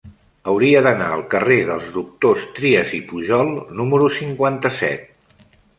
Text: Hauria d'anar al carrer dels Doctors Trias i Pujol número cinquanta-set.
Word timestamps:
Hauria 0.51 0.79
d'anar 0.87 1.09
al 1.17 1.21
carrer 1.33 1.57
dels 1.69 1.91
Doctors 1.99 2.49
Trias 2.57 2.97
i 3.01 3.05
Pujol 3.13 3.55
número 3.83 4.13
cinquanta-set. 4.19 5.51